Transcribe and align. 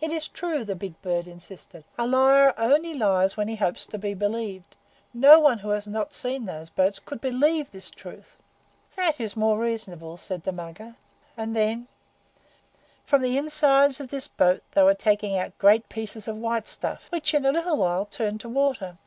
"It 0.00 0.10
is 0.10 0.26
true," 0.26 0.64
the 0.64 0.74
big 0.74 1.00
bird 1.00 1.28
insisted. 1.28 1.84
"A 1.96 2.04
liar 2.04 2.52
only 2.58 2.92
lies 2.92 3.36
when 3.36 3.46
he 3.46 3.54
hopes 3.54 3.86
to 3.86 3.98
be 3.98 4.14
believed. 4.14 4.74
No 5.14 5.38
one 5.38 5.58
who 5.58 5.68
had 5.68 5.86
not 5.86 6.12
seen 6.12 6.44
those 6.44 6.68
boats 6.70 6.98
COULD 6.98 7.20
believe 7.20 7.70
this 7.70 7.88
truth." 7.88 8.36
"THAT 8.96 9.20
is 9.20 9.36
more 9.36 9.58
reasonable," 9.60 10.16
said 10.16 10.42
the 10.42 10.50
Mugger. 10.50 10.96
"And 11.36 11.54
then?" 11.54 11.86
"From 13.04 13.22
the 13.22 13.38
insides 13.38 14.00
of 14.00 14.08
this 14.08 14.26
boat 14.26 14.64
they 14.72 14.82
were 14.82 14.92
taking 14.92 15.36
out 15.38 15.56
great 15.58 15.88
pieces 15.88 16.26
of 16.26 16.34
white 16.36 16.66
stuff, 16.66 17.06
which, 17.10 17.32
in 17.32 17.46
a 17.46 17.52
little 17.52 17.76
while, 17.76 18.04
turned 18.06 18.40
to 18.40 18.48
water. 18.48 18.98